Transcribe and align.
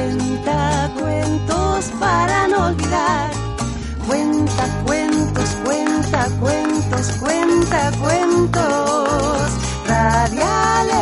cuenta 0.00 0.90
cuentos 0.98 1.84
para 1.98 2.48
no 2.48 2.66
olvidar. 2.68 3.30
Cuenta 4.06 4.82
cuentos, 4.86 5.50
cuenta 5.64 6.26
cuentos, 6.40 7.06
cuenta 7.20 7.92
cuentos 8.00 9.50
radiales. 9.86 11.00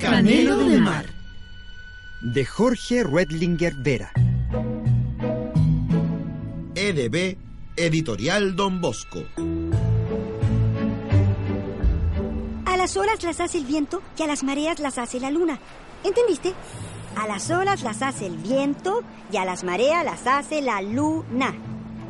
Canelo 0.00 0.58
de 0.58 0.78
Mar. 0.78 1.06
de 2.22 2.44
Jorge 2.46 3.04
Redlinger 3.04 3.74
Vera. 3.76 4.10
EDB 6.74 7.36
Editorial 7.76 8.56
Don 8.56 8.80
Bosco. 8.80 9.24
Las 12.84 12.98
olas 12.98 13.22
las 13.22 13.40
hace 13.40 13.56
el 13.56 13.64
viento 13.64 14.02
y 14.18 14.24
a 14.24 14.26
las 14.26 14.44
mareas 14.44 14.78
las 14.78 14.98
hace 14.98 15.18
la 15.18 15.30
luna. 15.30 15.58
¿Entendiste? 16.04 16.52
A 17.16 17.26
las 17.26 17.50
olas 17.50 17.82
las 17.82 18.02
hace 18.02 18.26
el 18.26 18.36
viento 18.36 19.00
y 19.32 19.38
a 19.38 19.46
las 19.46 19.64
mareas 19.64 20.04
las 20.04 20.26
hace 20.26 20.60
la 20.60 20.82
luna. 20.82 21.54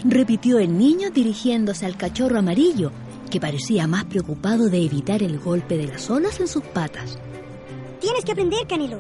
Repitió 0.05 0.59
el 0.59 0.77
niño 0.77 1.11
dirigiéndose 1.11 1.87
al 1.87 1.97
cachorro 1.97 2.41
amarillo, 2.41 2.91
que 3.31 3.39
parecía 3.39 3.87
más 3.87 4.07
preocupado 4.07 4.69
de 4.69 4.85
evitar 4.85 5.23
el 5.23 5.39
golpe 5.39 5.77
de 5.77 5.87
las 5.87 6.11
olas 6.11 6.41
en 6.41 6.49
sus 6.49 6.65
patas. 6.65 7.21
Tienes 8.01 8.25
que 8.25 8.33
aprender, 8.33 8.67
Canelo. 8.67 8.99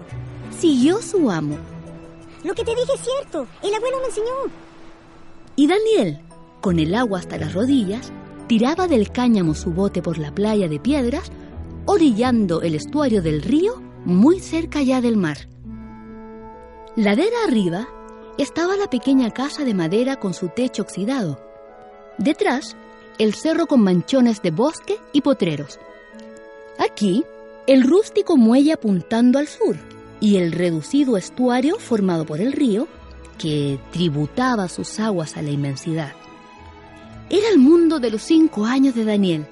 Siguió 0.56 1.02
su 1.02 1.28
amo. 1.28 1.56
Lo 2.45 2.55
que 2.55 2.62
te 2.62 2.70
dije 2.70 2.92
es 2.95 3.00
cierto. 3.00 3.48
El 3.64 3.75
abuelo 3.75 3.98
me 3.98 4.06
enseñó. 4.06 4.30
Y 5.56 5.67
Daniel, 5.67 6.20
con 6.61 6.78
el 6.78 6.95
agua 6.95 7.19
hasta 7.19 7.36
las 7.36 7.52
rodillas, 7.52 8.12
tiraba 8.47 8.86
del 8.86 9.11
cáñamo 9.11 9.55
su 9.56 9.72
bote 9.72 10.02
por 10.02 10.19
la 10.19 10.33
playa 10.33 10.69
de 10.69 10.78
piedras, 10.78 11.33
orillando 11.86 12.62
el 12.62 12.74
estuario 12.74 13.22
del 13.22 13.42
río 13.42 13.82
muy 14.04 14.40
cerca 14.40 14.82
ya 14.82 15.00
del 15.00 15.16
mar. 15.16 15.48
Ladera 16.96 17.36
arriba 17.46 17.88
estaba 18.38 18.77
la 18.77 18.88
pequeña 18.88 19.30
casa 19.30 19.64
de 19.64 19.74
madera 19.74 20.16
con 20.16 20.34
su 20.34 20.48
techo 20.48 20.82
oxidado. 20.82 21.40
Detrás, 22.18 22.77
el 23.18 23.34
cerro 23.34 23.66
con 23.66 23.80
manchones 23.80 24.42
de 24.42 24.50
bosque 24.50 24.96
y 25.12 25.20
potreros. 25.20 25.78
Aquí, 26.78 27.24
el 27.66 27.82
rústico 27.82 28.36
muelle 28.36 28.72
apuntando 28.72 29.38
al 29.38 29.48
sur 29.48 29.77
y 30.20 30.36
el 30.36 30.52
reducido 30.52 31.16
estuario 31.16 31.78
formado 31.78 32.24
por 32.24 32.40
el 32.40 32.52
río 32.52 32.89
que 33.39 33.78
tributaba 33.90 34.68
sus 34.68 35.00
aguas 35.00 35.36
a 35.36 35.42
la 35.42 35.50
inmensidad. 35.50 36.12
Era 37.30 37.48
el 37.48 37.58
mundo 37.58 38.00
de 38.00 38.11
los 38.11 38.23
cinco 38.23 38.64
años 38.64 38.94
de 38.94 39.05
Daniel. 39.05 39.46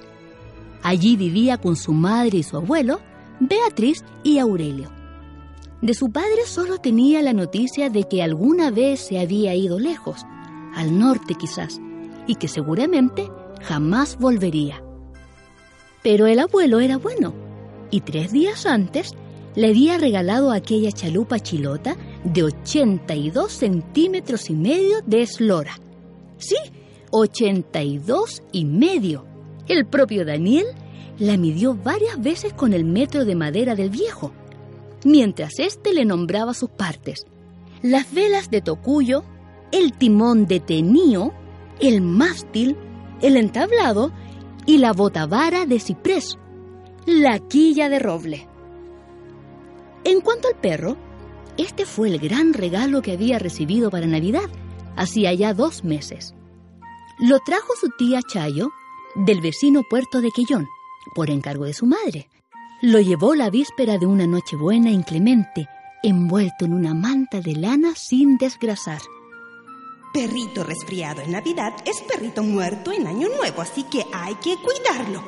Allí 0.83 1.15
vivía 1.15 1.57
con 1.57 1.75
su 1.75 1.93
madre 1.93 2.39
y 2.39 2.43
su 2.43 2.57
abuelo, 2.57 2.99
Beatriz 3.39 4.03
y 4.23 4.37
Aurelio. 4.37 4.91
De 5.81 5.93
su 5.93 6.11
padre 6.11 6.45
solo 6.45 6.77
tenía 6.77 7.21
la 7.21 7.33
noticia 7.33 7.89
de 7.89 8.03
que 8.03 8.21
alguna 8.21 8.69
vez 8.69 8.99
se 9.01 9.19
había 9.19 9.55
ido 9.55 9.79
lejos, 9.79 10.25
al 10.75 10.97
norte 10.97 11.35
quizás, 11.35 11.79
y 12.27 12.35
que 12.35 12.47
seguramente 12.47 13.29
jamás 13.61 14.17
volvería. 14.17 14.83
Pero 16.03 16.27
el 16.27 16.39
abuelo 16.39 16.79
era 16.79 16.97
bueno, 16.97 17.33
y 17.91 18.01
tres 18.01 18.31
días 18.31 18.65
antes 18.65 19.11
le 19.55 19.67
había 19.67 19.97
regalado 19.97 20.51
aquella 20.51 20.91
chalupa 20.91 21.39
chilota 21.39 21.95
de 22.23 22.43
82 22.43 23.51
centímetros 23.51 24.49
y 24.49 24.55
medio 24.55 24.97
de 25.05 25.21
eslora. 25.21 25.75
Sí, 26.37 26.57
82 27.11 28.41
y 28.51 28.65
medio. 28.65 29.32
El 29.67 29.85
propio 29.85 30.25
Daniel 30.25 30.65
la 31.19 31.37
midió 31.37 31.75
varias 31.75 32.21
veces 32.21 32.53
con 32.53 32.73
el 32.73 32.83
metro 32.83 33.23
de 33.23 33.35
madera 33.35 33.75
del 33.75 33.89
viejo, 33.89 34.33
mientras 35.05 35.59
éste 35.59 35.93
le 35.93 36.05
nombraba 36.05 36.53
sus 36.53 36.69
partes. 36.69 37.25
Las 37.81 38.13
velas 38.13 38.49
de 38.49 38.61
tocuyo, 38.61 39.23
el 39.71 39.93
timón 39.93 40.47
de 40.47 40.59
tenío, 40.59 41.33
el 41.79 42.01
mástil, 42.01 42.77
el 43.21 43.37
entablado 43.37 44.11
y 44.65 44.77
la 44.77 44.91
botavara 44.91 45.65
de 45.65 45.79
ciprés, 45.79 46.37
la 47.05 47.39
quilla 47.39 47.89
de 47.89 47.99
roble. 47.99 48.47
En 50.03 50.19
cuanto 50.21 50.49
al 50.49 50.55
perro, 50.55 50.97
este 51.57 51.85
fue 51.85 52.09
el 52.09 52.19
gran 52.19 52.53
regalo 52.53 53.01
que 53.01 53.13
había 53.13 53.39
recibido 53.39 53.89
para 53.89 54.07
Navidad, 54.07 54.49
hacía 54.95 55.33
ya 55.33 55.53
dos 55.53 55.83
meses. 55.83 56.33
Lo 57.19 57.39
trajo 57.39 57.73
su 57.79 57.89
tía 57.97 58.19
Chayo 58.27 58.69
del 59.15 59.41
vecino 59.41 59.83
puerto 59.89 60.21
de 60.21 60.31
Quellón, 60.31 60.67
por 61.13 61.29
encargo 61.29 61.65
de 61.65 61.73
su 61.73 61.85
madre. 61.85 62.29
Lo 62.81 62.99
llevó 62.99 63.35
la 63.35 63.49
víspera 63.49 63.97
de 63.97 64.05
una 64.05 64.27
noche 64.27 64.55
buena 64.55 64.89
e 64.89 64.93
inclemente, 64.93 65.67
envuelto 66.03 66.65
en 66.65 66.73
una 66.73 66.93
manta 66.93 67.39
de 67.39 67.55
lana 67.55 67.93
sin 67.95 68.37
desgrasar. 68.37 69.01
Perrito 70.13 70.63
resfriado 70.63 71.21
en 71.21 71.31
Navidad 71.31 71.73
es 71.85 72.01
perrito 72.01 72.43
muerto 72.43 72.91
en 72.91 73.07
Año 73.07 73.29
Nuevo, 73.29 73.61
así 73.61 73.83
que 73.83 74.05
hay 74.13 74.35
que 74.35 74.57
cuidarlo. 74.57 75.23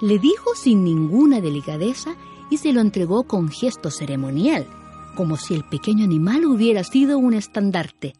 Le 0.00 0.18
dijo 0.18 0.54
sin 0.54 0.82
ninguna 0.82 1.40
delicadeza 1.40 2.14
y 2.48 2.56
se 2.56 2.72
lo 2.72 2.80
entregó 2.80 3.24
con 3.24 3.50
gesto 3.50 3.90
ceremonial, 3.90 4.66
como 5.14 5.36
si 5.36 5.54
el 5.54 5.64
pequeño 5.64 6.04
animal 6.04 6.46
hubiera 6.46 6.84
sido 6.84 7.18
un 7.18 7.34
estandarte. 7.34 8.14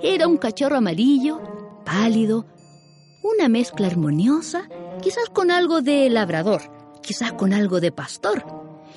Era 0.00 0.26
un 0.26 0.38
cachorro 0.38 0.76
amarillo, 0.76 1.40
pálido, 1.84 2.46
una 3.24 3.48
mezcla 3.48 3.86
armoniosa, 3.86 4.68
quizás 5.02 5.30
con 5.32 5.50
algo 5.50 5.80
de 5.80 6.10
labrador, 6.10 6.60
quizás 7.02 7.32
con 7.32 7.54
algo 7.54 7.80
de 7.80 7.90
pastor, 7.90 8.44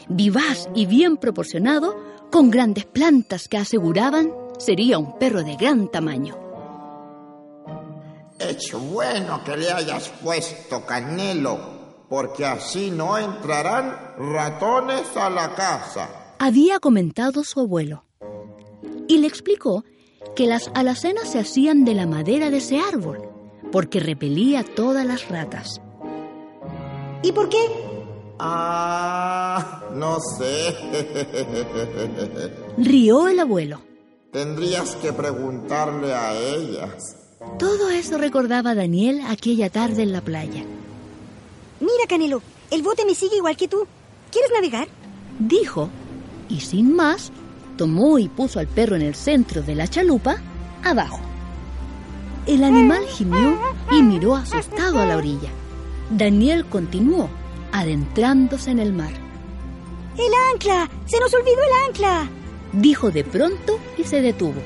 vivaz 0.09 0.69
y 0.75 0.85
bien 0.85 1.15
proporcionado, 1.15 1.95
con 2.29 2.51
grandes 2.51 2.85
plantas 2.85 3.47
que 3.47 3.57
aseguraban 3.57 4.33
sería 4.59 4.97
un 4.97 5.17
perro 5.17 5.43
de 5.43 5.55
gran 5.55 5.89
tamaño. 5.89 6.37
Es 8.37 8.73
bueno 8.73 9.43
que 9.45 9.55
le 9.55 9.71
hayas 9.71 10.09
puesto 10.21 10.85
canelo, 10.85 11.57
porque 12.09 12.45
así 12.45 12.91
no 12.91 13.17
entrarán 13.17 14.13
ratones 14.17 15.15
a 15.15 15.29
la 15.29 15.55
casa. 15.55 16.35
había 16.39 16.79
comentado 16.79 17.43
su 17.43 17.61
abuelo. 17.61 18.03
Y 19.07 19.19
le 19.19 19.27
explicó 19.27 19.85
que 20.35 20.45
las 20.45 20.69
alacenas 20.75 21.31
se 21.31 21.39
hacían 21.39 21.85
de 21.85 21.95
la 21.95 22.05
madera 22.05 22.49
de 22.49 22.57
ese 22.57 22.79
árbol, 22.79 23.26
porque 23.71 23.99
repelía 23.99 24.63
todas 24.63 25.05
las 25.05 25.27
ratas. 25.29 25.81
¿Y 27.23 27.31
por 27.31 27.49
qué? 27.49 27.57
Ah, 28.39 29.83
no 29.93 30.17
sé. 30.37 30.75
Rió 32.77 33.27
el 33.27 33.39
abuelo. 33.39 33.81
Tendrías 34.31 34.95
que 34.97 35.13
preguntarle 35.13 36.13
a 36.13 36.37
ellas. 36.37 37.15
Todo 37.57 37.89
eso 37.89 38.17
recordaba 38.17 38.75
Daniel 38.75 39.21
aquella 39.27 39.69
tarde 39.69 40.03
en 40.03 40.11
la 40.11 40.21
playa. 40.21 40.63
Mira, 41.79 42.07
Canelo, 42.07 42.41
el 42.69 42.83
bote 42.83 43.05
me 43.05 43.15
sigue 43.15 43.37
igual 43.37 43.57
que 43.57 43.67
tú. 43.67 43.87
¿Quieres 44.31 44.51
navegar? 44.53 44.87
Dijo, 45.39 45.89
y 46.49 46.59
sin 46.59 46.95
más, 46.95 47.31
tomó 47.77 48.19
y 48.19 48.27
puso 48.27 48.59
al 48.59 48.67
perro 48.67 48.95
en 48.95 49.03
el 49.03 49.15
centro 49.15 49.61
de 49.61 49.75
la 49.75 49.87
chalupa, 49.87 50.37
abajo. 50.83 51.26
El 52.47 52.63
animal 52.63 53.05
gimió 53.07 53.59
y 53.91 54.01
miró 54.01 54.35
asustado 54.35 55.01
a 55.01 55.05
la 55.05 55.17
orilla. 55.17 55.49
Daniel 56.09 56.65
continuó, 56.65 57.29
adentrándose 57.73 58.71
en 58.71 58.79
el 58.79 58.93
mar. 58.93 59.11
¡El 60.17 60.31
ancla! 60.53 60.89
¡Se 61.05 61.19
nos 61.19 61.33
olvidó 61.33 61.57
el 61.61 61.89
ancla! 61.89 62.29
Dijo 62.71 63.11
de 63.11 63.25
pronto 63.25 63.79
y 63.97 64.05
se 64.05 64.21
detuvo. 64.21 64.61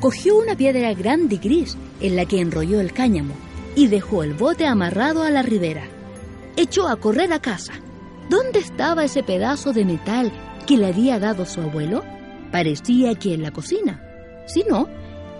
Cogió 0.00 0.38
una 0.38 0.56
piedra 0.56 0.94
grande 0.94 1.34
y 1.34 1.38
gris 1.38 1.76
en 2.00 2.16
la 2.16 2.24
que 2.24 2.40
enrolló 2.40 2.80
el 2.80 2.94
cáñamo 2.94 3.34
y 3.76 3.88
dejó 3.88 4.22
el 4.22 4.32
bote 4.32 4.66
amarrado 4.66 5.22
a 5.22 5.30
la 5.30 5.42
ribera. 5.42 5.84
Echó 6.56 6.88
a 6.88 6.96
correr 6.96 7.32
a 7.34 7.40
casa. 7.40 7.74
¿Dónde 8.30 8.58
estaba 8.58 9.04
ese 9.04 9.22
pedazo 9.22 9.74
de 9.74 9.84
metal 9.84 10.32
que 10.66 10.78
le 10.78 10.86
había 10.86 11.18
dado 11.18 11.44
su 11.44 11.60
abuelo? 11.60 12.02
Parecía 12.50 13.14
que 13.16 13.34
en 13.34 13.42
la 13.42 13.50
cocina. 13.50 14.02
Si 14.46 14.64
no, 14.64 14.88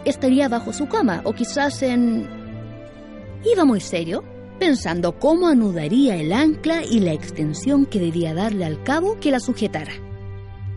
estaría 0.05 0.49
bajo 0.49 0.73
su 0.73 0.89
cama 0.89 1.21
o 1.25 1.33
quizás 1.33 1.83
en... 1.83 2.29
Iba 3.45 3.65
muy 3.65 3.81
serio, 3.81 4.23
pensando 4.59 5.19
cómo 5.19 5.49
anudaría 5.49 6.17
el 6.17 6.33
ancla 6.33 6.85
y 6.85 7.01
la 7.01 7.13
extensión 7.13 7.87
que 7.87 7.99
debía 7.99 8.35
darle 8.35 8.65
al 8.65 8.83
cabo 8.83 9.19
que 9.21 9.31
la 9.31 9.41
sujetara. 9.41 9.93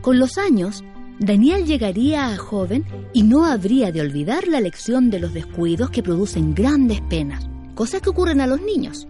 Con 0.01 0.19
los 0.19 0.37
años, 0.37 0.83
Daniel 1.19 1.65
llegaría 1.65 2.27
a 2.27 2.37
joven 2.37 2.85
y 3.13 3.23
no 3.23 3.45
habría 3.45 3.91
de 3.91 4.01
olvidar 4.01 4.47
la 4.47 4.61
lección 4.61 5.09
de 5.09 5.19
los 5.19 5.33
descuidos 5.33 5.89
que 5.89 6.03
producen 6.03 6.55
grandes 6.55 7.01
penas, 7.01 7.47
cosas 7.75 8.01
que 8.01 8.09
ocurren 8.09 8.41
a 8.41 8.47
los 8.47 8.61
niños. 8.61 9.07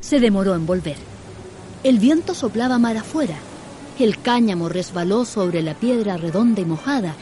Se 0.00 0.20
demoró 0.20 0.54
en 0.54 0.66
volver. 0.66 0.96
El 1.84 1.98
viento 1.98 2.34
soplaba 2.34 2.78
mar 2.78 2.96
afuera, 2.96 3.36
el 3.98 4.20
cáñamo 4.20 4.68
resbaló 4.68 5.24
sobre 5.24 5.62
la 5.62 5.74
piedra 5.74 6.16
redonda 6.16 6.60
y 6.60 6.64
mojada, 6.64 7.14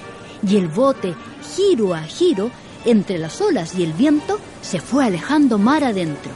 y 0.46 0.56
el 0.56 0.68
bote, 0.68 1.14
giro 1.56 1.94
a 1.94 2.02
giro, 2.02 2.50
entre 2.84 3.18
las 3.18 3.40
olas 3.40 3.74
y 3.76 3.84
el 3.84 3.92
viento, 3.92 4.38
se 4.62 4.80
fue 4.80 5.04
alejando 5.04 5.58
mar 5.58 5.84
adentro. 5.84 6.32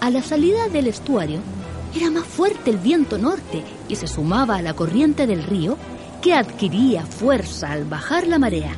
A 0.00 0.10
la 0.10 0.22
salida 0.22 0.68
del 0.68 0.86
estuario, 0.86 1.40
era 1.94 2.10
más 2.10 2.24
fuerte 2.24 2.70
el 2.70 2.78
viento 2.78 3.18
norte 3.18 3.64
y 3.88 3.96
se 3.96 4.06
sumaba 4.06 4.56
a 4.56 4.62
la 4.62 4.74
corriente 4.74 5.26
del 5.26 5.42
río 5.42 5.76
que 6.22 6.34
adquiría 6.34 7.04
fuerza 7.04 7.72
al 7.72 7.84
bajar 7.84 8.26
la 8.26 8.38
marea. 8.38 8.72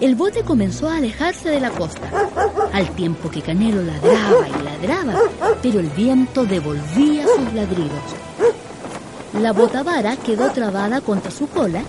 El 0.00 0.14
bote 0.14 0.42
comenzó 0.42 0.88
a 0.88 0.96
alejarse 0.96 1.48
de 1.48 1.60
la 1.60 1.70
costa, 1.70 2.10
al 2.72 2.90
tiempo 2.94 3.30
que 3.30 3.40
Canelo 3.40 3.82
ladraba 3.82 4.46
y 4.48 4.62
ladraba, 4.62 5.18
pero 5.62 5.80
el 5.80 5.88
viento 5.88 6.44
devolvía 6.44 7.24
sus 7.26 7.52
ladridos. 7.54 8.02
La 9.40 9.52
botavara 9.52 10.16
quedó 10.16 10.50
trabada 10.50 11.00
contra 11.00 11.30
su 11.30 11.48
cola, 11.48 11.82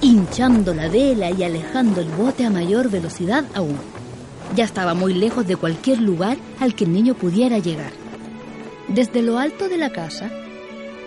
hinchando 0.00 0.74
la 0.74 0.88
vela 0.88 1.30
y 1.30 1.42
alejando 1.42 2.00
el 2.00 2.08
bote 2.08 2.44
a 2.44 2.50
mayor 2.50 2.90
velocidad 2.90 3.44
aún. 3.54 3.76
Ya 4.54 4.64
estaba 4.64 4.94
muy 4.94 5.14
lejos 5.14 5.46
de 5.46 5.56
cualquier 5.56 6.00
lugar 6.00 6.36
al 6.60 6.74
que 6.74 6.84
el 6.84 6.92
niño 6.92 7.14
pudiera 7.14 7.58
llegar. 7.58 7.92
Desde 8.88 9.22
lo 9.22 9.38
alto 9.38 9.68
de 9.68 9.78
la 9.78 9.90
casa, 9.90 10.30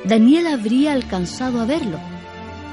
Daniel 0.03 0.47
habría 0.47 0.93
alcanzado 0.93 1.61
a 1.61 1.65
verlo, 1.65 1.99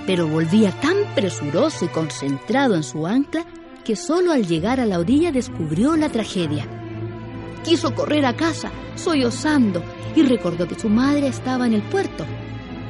pero 0.07 0.27
volvía 0.29 0.73
tan 0.81 0.97
presuroso 1.15 1.85
y 1.85 1.89
concentrado 1.89 2.75
en 2.75 2.83
su 2.83 3.07
ancla 3.07 3.45
que 3.85 3.97
solo 3.97 4.33
al 4.33 4.47
llegar 4.47 4.81
a 4.81 4.87
la 4.87 4.99
orilla 4.99 5.31
descubrió 5.31 5.97
la 5.97 6.09
tragedia. 6.09 6.67
Quiso 7.63 7.95
correr 7.95 8.27
a 8.27 8.37
casa, 8.37 8.71
sollozando, 8.97 9.83
y 10.15 10.23
recordó 10.23 10.67
que 10.67 10.79
su 10.79 10.89
madre 10.89 11.29
estaba 11.29 11.67
en 11.67 11.75
el 11.75 11.83
puerto. 11.83 12.25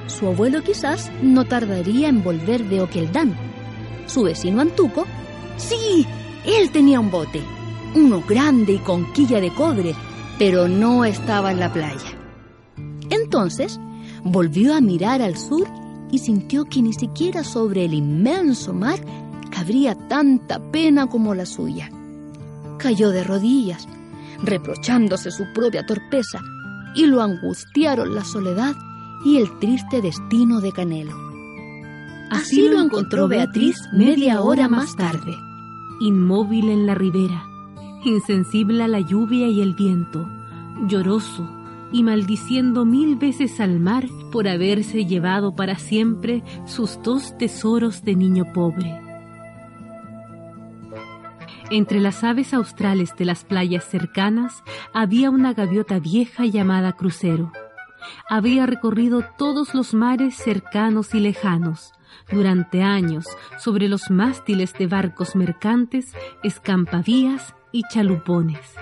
Su 0.06 0.29
abuelo 0.29 0.62
quizás 0.62 1.11
no 1.23 1.44
tardaría 1.44 2.08
en 2.08 2.23
volver 2.23 2.64
de 2.69 2.81
Oqueldán. 2.81 3.35
Su 4.06 4.23
vecino 4.23 4.61
Antuco, 4.61 5.05
sí, 5.56 6.06
él 6.44 6.70
tenía 6.70 7.00
un 7.00 7.11
bote, 7.11 7.43
uno 7.94 8.23
grande 8.26 8.75
y 8.75 8.79
con 8.79 9.12
quilla 9.12 9.41
de 9.41 9.53
cobre, 9.53 9.94
pero 10.38 10.69
no 10.69 11.05
estaba 11.05 11.50
en 11.50 11.61
la 11.61 11.73
playa. 11.73 12.17
Entonces 13.11 13.81
volvió 14.23 14.75
a 14.75 14.81
mirar 14.81 15.23
al 15.23 15.37
sur 15.37 15.67
y 16.11 16.19
sintió 16.19 16.64
que 16.64 16.82
ni 16.82 16.93
siquiera 16.93 17.43
sobre 17.43 17.85
el 17.85 17.94
inmenso 17.94 18.73
mar 18.73 19.00
cabría 19.50 19.94
tanta 20.08 20.61
pena 20.70 21.08
como 21.08 21.35
la 21.35 21.47
suya. 21.47 21.91
Cayó 22.79 23.11
de 23.11 23.25
rodillas, 23.25 23.88
reprochándose 24.43 25.31
su 25.31 25.53
propia 25.53 25.85
torpeza, 25.85 26.41
y 26.94 27.06
lo 27.06 27.23
angustiaron 27.23 28.14
la 28.14 28.25
soledad 28.25 28.75
y 29.25 29.39
el 29.39 29.59
triste 29.59 30.01
destino 30.03 30.61
de 30.61 30.73
Canelo. 30.73 31.17
Así 32.31 32.69
lo 32.69 32.81
encontró 32.81 33.29
Beatriz 33.29 33.77
media 33.93 34.41
hora 34.41 34.69
más 34.69 34.97
tarde. 34.97 35.37
inmóvil 36.01 36.69
en 36.69 36.87
la 36.87 36.95
ribera, 36.95 37.47
insensible 38.05 38.83
a 38.83 38.89
la 38.89 39.01
lluvia 39.01 39.49
y 39.49 39.63
el 39.63 39.75
viento, 39.75 40.29
lloroso 40.87 41.49
y 41.93 42.03
maldiciendo 42.03 42.85
mil 42.85 43.17
veces 43.17 43.61
al 43.61 43.81
mar 43.81 44.07
por 44.31 44.49
haberse 44.49 45.07
llevado 45.07 45.55
para 45.55 45.79
siempre 45.79 46.43
sus 46.67 47.01
dos 47.03 47.39
tesoros 47.39 48.05
de 48.05 48.17
niño 48.17 48.53
pobre. 48.53 49.01
Entre 51.71 52.01
las 52.01 52.23
aves 52.23 52.55
australes 52.55 53.17
de 53.17 53.25
las 53.25 53.45
playas 53.45 53.85
cercanas 53.85 54.63
había 54.93 55.31
una 55.31 55.53
gaviota 55.53 55.99
vieja 55.99 56.45
llamada 56.45 56.93
crucero. 56.93 57.53
Había 58.29 58.67
recorrido 58.67 59.25
todos 59.38 59.75
los 59.75 59.94
mares 59.94 60.37
cercanos 60.37 61.14
y 61.14 61.20
lejanos, 61.20 61.93
durante 62.31 62.82
años, 62.82 63.26
sobre 63.58 63.88
los 63.88 64.11
mástiles 64.11 64.73
de 64.75 64.87
barcos 64.87 65.37
mercantes, 65.37 66.12
escampavías 66.43 67.55
y 67.73 67.82
chalupones. 67.93 68.75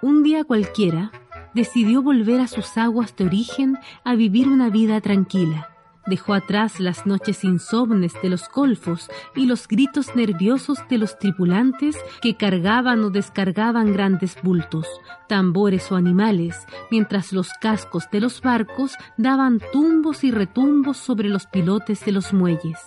Un 0.00 0.22
día 0.22 0.44
cualquiera, 0.44 1.12
decidió 1.54 2.02
volver 2.02 2.40
a 2.40 2.48
sus 2.48 2.76
aguas 2.76 3.14
de 3.16 3.26
origen 3.26 3.78
a 4.04 4.14
vivir 4.14 4.48
una 4.48 4.68
vida 4.70 5.00
tranquila. 5.00 5.71
Dejó 6.06 6.34
atrás 6.34 6.80
las 6.80 7.06
noches 7.06 7.44
insomnes 7.44 8.12
de 8.22 8.28
los 8.28 8.48
golfos 8.50 9.08
y 9.36 9.46
los 9.46 9.68
gritos 9.68 10.16
nerviosos 10.16 10.78
de 10.88 10.98
los 10.98 11.18
tripulantes 11.18 11.96
que 12.20 12.36
cargaban 12.36 13.04
o 13.04 13.10
descargaban 13.10 13.92
grandes 13.92 14.36
bultos, 14.42 14.86
tambores 15.28 15.92
o 15.92 15.96
animales, 15.96 16.66
mientras 16.90 17.32
los 17.32 17.50
cascos 17.60 18.10
de 18.10 18.20
los 18.20 18.40
barcos 18.40 18.96
daban 19.16 19.60
tumbos 19.72 20.24
y 20.24 20.30
retumbos 20.30 20.96
sobre 20.96 21.28
los 21.28 21.46
pilotes 21.46 22.04
de 22.04 22.12
los 22.12 22.32
muelles. 22.32 22.78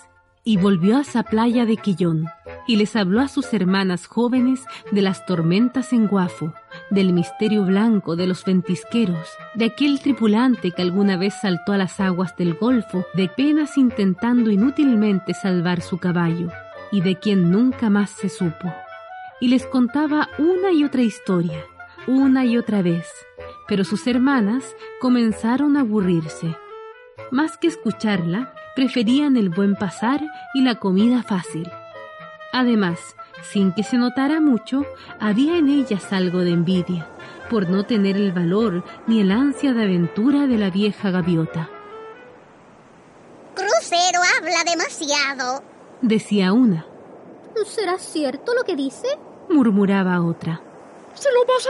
Y 0.48 0.58
volvió 0.58 0.98
a 0.98 1.02
esa 1.02 1.24
playa 1.24 1.66
de 1.66 1.76
Quillón, 1.76 2.28
y 2.68 2.76
les 2.76 2.96
habló 2.96 3.22
a 3.22 3.28
sus 3.28 3.52
hermanas 3.52 4.06
jóvenes 4.06 4.64
de 4.92 5.02
las 5.02 5.26
tormentas 5.26 5.92
en 5.92 6.06
Guafo, 6.06 6.54
del 6.92 7.14
misterio 7.14 7.66
blanco 7.66 8.16
de 8.16 8.28
los 8.28 8.46
ventisqueros, 8.46 9.28
de 9.56 9.66
aquel 9.66 10.00
tripulante 10.00 10.70
que 10.70 10.84
alguna 10.84 11.18
vez 11.18 11.34
saltó 11.42 11.74
a 11.74 11.78
las 11.78 12.00
aguas 12.00 12.38
del 12.38 12.54
Golfo, 12.54 13.06
de 13.16 13.28
penas 13.28 13.76
intentando 13.76 14.52
inútilmente 14.52 15.34
salvar 15.34 15.82
su 15.82 15.98
caballo, 15.98 16.50
y 16.92 17.02
de 17.02 17.18
quien 17.18 17.50
nunca 17.50 17.90
más 17.90 18.12
se 18.12 18.30
supo. 18.30 18.72
Y 19.42 19.48
les 19.48 19.66
contaba 19.66 20.30
una 20.38 20.72
y 20.72 20.84
otra 20.84 21.02
historia, 21.02 21.66
una 22.06 22.46
y 22.46 22.60
otra 22.60 22.84
vez, 22.84 23.08
pero 23.68 23.84
sus 23.84 24.06
hermanas 24.06 24.76
comenzaron 25.02 25.76
a 25.76 25.80
aburrirse. 25.80 26.56
Más 27.32 27.58
que 27.58 27.66
escucharla, 27.66 28.54
preferían 28.76 29.38
el 29.38 29.50
buen 29.50 29.76
pasar 29.76 30.22
y 30.54 30.62
la 30.62 30.76
comida 30.76 31.24
fácil. 31.24 31.72
Además, 32.52 33.00
sin 33.52 33.74
que 33.74 33.84
se 33.84 33.98
notara 33.98 34.40
mucho, 34.40 34.86
había 35.20 35.58
en 35.58 35.70
ellas 35.70 36.12
algo 36.12 36.40
de 36.40 36.52
envidia, 36.52 37.08
por 37.50 37.70
no 37.70 37.86
tener 37.86 38.16
el 38.18 38.32
valor 38.32 38.84
ni 39.08 39.22
el 39.22 39.32
ansia 39.32 39.74
de 39.74 39.84
aventura 39.84 40.48
de 40.48 40.58
la 40.58 40.70
vieja 40.70 41.12
gaviota. 41.12 41.70
Crucero 43.56 44.20
habla 44.38 44.64
demasiado, 44.70 45.64
decía 46.02 46.54
una. 46.54 46.86
¿Será 47.66 47.98
cierto 47.98 48.54
lo 48.54 48.64
que 48.64 48.76
dice? 48.76 49.08
murmuraba 49.50 50.22
otra. 50.22 50.62
Se 51.14 51.30
lo 51.32 51.46
pasa 51.46 51.70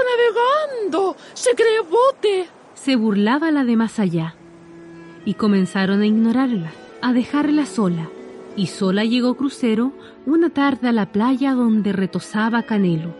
navegando, 0.80 1.16
se 1.34 1.54
cree 1.54 1.82
bote. 1.82 2.50
Se 2.74 2.96
burlaba 2.96 3.52
la 3.52 3.64
de 3.64 3.76
más 3.76 4.00
allá. 4.00 4.36
Y 5.24 5.36
comenzaron 5.36 6.02
a 6.02 6.06
ignorarla, 6.06 6.72
a 7.06 7.14
dejarla 7.14 7.68
sola. 7.68 8.10
Y 8.56 8.66
sola 8.66 9.04
llegó 9.04 9.36
Crucero 9.36 9.94
una 10.26 10.50
tarde 10.50 10.88
a 10.88 10.92
la 10.92 11.12
playa 11.12 11.54
donde 11.54 11.94
retosaba 11.94 12.64
Canelo. 12.64 13.16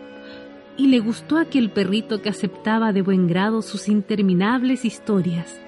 Y 0.76 0.88
le 0.88 0.98
gustó 0.98 1.38
aquel 1.38 1.70
perrito 1.70 2.20
que 2.20 2.28
aceptaba 2.28 2.92
de 2.92 3.02
buen 3.02 3.28
grado 3.28 3.62
sus 3.62 3.86
interminables 3.86 4.84
historias. 4.84 5.60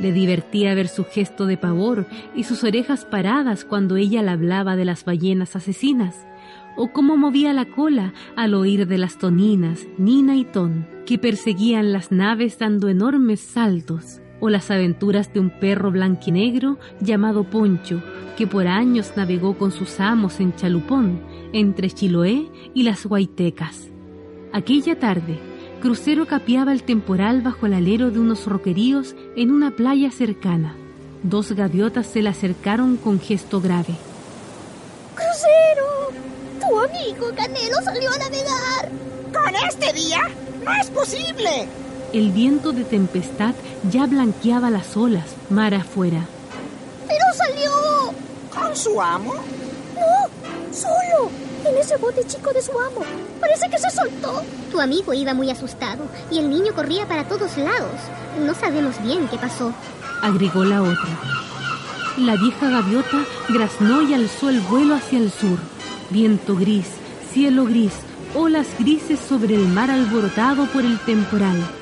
Le 0.00 0.12
divertía 0.12 0.74
ver 0.74 0.88
su 0.88 1.04
gesto 1.04 1.44
de 1.44 1.58
pavor 1.58 2.06
y 2.34 2.44
sus 2.44 2.64
orejas 2.64 3.04
paradas 3.04 3.66
cuando 3.66 3.96
ella 3.96 4.22
le 4.22 4.30
hablaba 4.30 4.74
de 4.74 4.86
las 4.86 5.04
ballenas 5.04 5.54
asesinas, 5.54 6.26
o 6.74 6.90
cómo 6.90 7.18
movía 7.18 7.52
la 7.52 7.66
cola 7.66 8.14
al 8.34 8.54
oír 8.54 8.86
de 8.86 8.96
las 8.96 9.18
toninas, 9.18 9.86
Nina 9.98 10.36
y 10.36 10.46
Ton, 10.46 10.86
que 11.04 11.18
perseguían 11.18 11.92
las 11.92 12.12
naves 12.12 12.58
dando 12.58 12.88
enormes 12.88 13.40
saltos, 13.40 14.22
o 14.40 14.48
las 14.48 14.70
aventuras 14.70 15.32
de 15.32 15.40
un 15.40 15.50
perro 15.50 15.90
blanquinegro 15.90 16.78
llamado 17.00 17.44
Poncho, 17.44 18.02
que 18.36 18.46
por 18.46 18.66
años 18.66 19.12
navegó 19.16 19.58
con 19.58 19.72
sus 19.72 20.00
amos 20.00 20.40
en 20.40 20.54
Chalupón, 20.54 21.20
entre 21.52 21.90
Chiloé 21.90 22.46
y 22.74 22.82
las 22.82 23.04
Huaytecas. 23.06 23.88
Aquella 24.52 24.98
tarde, 24.98 25.38
Crucero 25.80 26.26
capeaba 26.26 26.72
el 26.72 26.82
temporal 26.82 27.40
bajo 27.42 27.66
el 27.66 27.74
alero 27.74 28.10
de 28.10 28.18
unos 28.18 28.46
roqueríos 28.46 29.14
en 29.36 29.50
una 29.50 29.70
playa 29.70 30.10
cercana. 30.10 30.74
Dos 31.22 31.52
gaviotas 31.52 32.06
se 32.06 32.22
le 32.22 32.28
acercaron 32.28 32.96
con 32.96 33.20
gesto 33.20 33.60
grave. 33.60 33.94
¡Crucero! 35.14 36.10
Tu 36.60 36.78
amigo 36.80 37.26
Canelo 37.34 37.82
salió 37.82 38.10
a 38.10 38.18
navegar. 38.18 38.90
¿Con 39.32 39.54
este 39.68 39.92
día? 39.92 40.20
¡No 40.64 40.72
es 40.80 40.90
posible! 40.90 41.87
El 42.12 42.32
viento 42.32 42.72
de 42.72 42.84
tempestad 42.84 43.54
ya 43.90 44.06
blanqueaba 44.06 44.70
las 44.70 44.96
olas, 44.96 45.26
mar 45.50 45.74
afuera. 45.74 46.24
¡Pero 47.06 47.24
salió! 47.36 47.70
¿Con 48.50 48.74
su 48.74 48.98
amo? 48.98 49.34
¡No! 49.34 50.74
¡Solo! 50.74 51.30
En 51.66 51.76
ese 51.76 51.98
bote 51.98 52.24
chico 52.24 52.50
de 52.54 52.62
su 52.62 52.72
amo. 52.72 53.04
Parece 53.38 53.68
que 53.68 53.78
se 53.78 53.90
soltó. 53.90 54.42
Tu 54.70 54.80
amigo 54.80 55.12
iba 55.12 55.34
muy 55.34 55.50
asustado 55.50 56.04
y 56.30 56.38
el 56.38 56.48
niño 56.48 56.72
corría 56.74 57.06
para 57.06 57.28
todos 57.28 57.58
lados. 57.58 58.00
No 58.40 58.54
sabemos 58.54 59.02
bien 59.02 59.28
qué 59.28 59.36
pasó. 59.36 59.74
Agregó 60.22 60.64
la 60.64 60.80
otra. 60.80 61.10
La 62.16 62.36
vieja 62.36 62.70
gaviota 62.70 63.22
graznó 63.50 64.00
y 64.00 64.14
alzó 64.14 64.48
el 64.48 64.62
vuelo 64.62 64.94
hacia 64.94 65.18
el 65.18 65.30
sur. 65.30 65.58
Viento 66.08 66.56
gris, 66.56 66.86
cielo 67.34 67.66
gris, 67.66 67.92
olas 68.34 68.66
grises 68.78 69.20
sobre 69.20 69.56
el 69.56 69.68
mar 69.68 69.90
alborotado 69.90 70.64
por 70.68 70.86
el 70.86 70.98
temporal. 71.00 71.77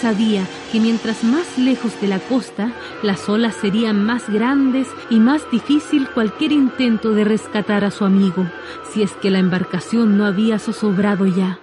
Sabía 0.00 0.46
que 0.72 0.80
mientras 0.80 1.24
más 1.24 1.58
lejos 1.58 2.00
de 2.00 2.08
la 2.08 2.20
costa, 2.20 2.72
las 3.02 3.28
olas 3.28 3.54
serían 3.60 4.02
más 4.02 4.30
grandes 4.30 4.88
y 5.10 5.16
más 5.16 5.42
difícil 5.52 6.08
cualquier 6.08 6.52
intento 6.52 7.10
de 7.12 7.24
rescatar 7.24 7.84
a 7.84 7.90
su 7.90 8.06
amigo, 8.06 8.46
si 8.94 9.02
es 9.02 9.12
que 9.12 9.30
la 9.30 9.40
embarcación 9.40 10.16
no 10.16 10.24
había 10.24 10.58
zozobrado 10.58 11.26
ya. 11.26 11.58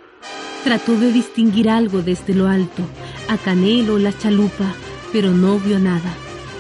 Trató 0.64 0.96
de 1.00 1.12
distinguir 1.12 1.68
algo 1.68 2.04
desde 2.04 2.36
lo 2.36 2.48
alto, 2.48 2.84
a 3.28 3.38
Canelo, 3.38 3.98
la 3.98 4.16
chalupa, 4.16 4.72
pero 5.12 5.32
no 5.32 5.58
vio 5.58 5.80
nada. 5.80 6.14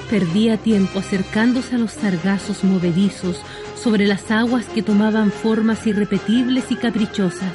Perdía 0.09 0.57
tiempo 0.57 0.97
acercándose 0.97 1.75
a 1.75 1.79
los 1.79 1.91
sargazos 1.91 2.63
movedizos 2.63 3.41
sobre 3.75 4.07
las 4.07 4.31
aguas 4.31 4.65
que 4.65 4.81
tomaban 4.81 5.31
formas 5.31 5.85
irrepetibles 5.85 6.71
y 6.71 6.75
caprichosas 6.75 7.53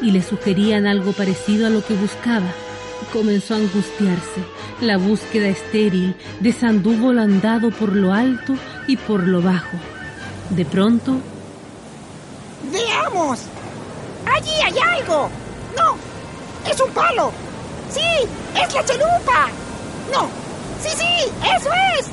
y 0.00 0.12
le 0.12 0.22
sugerían 0.22 0.86
algo 0.86 1.12
parecido 1.12 1.66
a 1.66 1.70
lo 1.70 1.84
que 1.84 1.94
buscaba. 1.94 2.52
Comenzó 3.12 3.54
a 3.54 3.58
angustiarse. 3.58 4.42
La 4.80 4.96
búsqueda 4.96 5.48
estéril 5.48 6.16
desanduvo 6.40 7.10
andado 7.10 7.70
por 7.70 7.94
lo 7.94 8.12
alto 8.12 8.54
y 8.86 8.96
por 8.96 9.26
lo 9.26 9.40
bajo. 9.40 9.76
De 10.50 10.64
pronto, 10.64 11.20
¡Veamos! 12.72 13.40
¡Allí 14.26 14.50
hay 14.64 14.98
algo! 14.98 15.30
¡No! 15.76 15.96
¡Es 16.70 16.80
un 16.80 16.90
palo! 16.90 17.32
¡Sí! 17.90 18.00
¡Es 18.54 18.74
la 18.74 18.84
chalupa! 18.84 19.48
¡No! 20.12 20.28
¡Sí, 20.82 20.88
sí! 20.96 21.30
¡Eso 21.56 21.70
es! 21.98 22.10